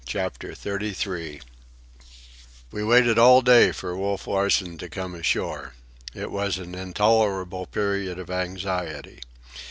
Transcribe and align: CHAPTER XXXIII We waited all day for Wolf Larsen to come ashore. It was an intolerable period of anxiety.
CHAPTER 0.07 0.55
XXXIII 0.55 1.43
We 2.71 2.83
waited 2.83 3.19
all 3.19 3.43
day 3.43 3.71
for 3.71 3.95
Wolf 3.95 4.25
Larsen 4.25 4.79
to 4.79 4.89
come 4.89 5.13
ashore. 5.13 5.75
It 6.15 6.31
was 6.31 6.57
an 6.57 6.73
intolerable 6.73 7.67
period 7.67 8.17
of 8.17 8.31
anxiety. 8.31 9.19